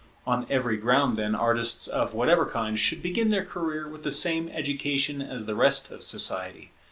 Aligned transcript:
On 0.25 0.47
every 0.49 0.77
ground, 0.77 1.15
then, 1.15 1.35
artists 1.35 1.87
of 1.87 2.15
whatever 2.15 2.47
kind 2.47 2.79
should 2.79 3.03
begin 3.03 3.29
their 3.29 3.45
career 3.45 3.87
with 3.87 4.01
the 4.01 4.09
same 4.09 4.49
education 4.49 5.21
as 5.21 5.45
the 5.45 5.53
rest 5.53 5.91
of 5.91 6.01
society. 6.03 6.71